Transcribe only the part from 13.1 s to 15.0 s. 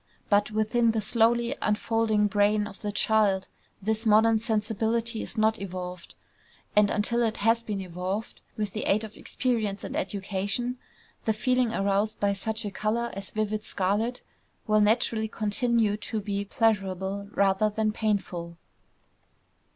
as vivid scarlet will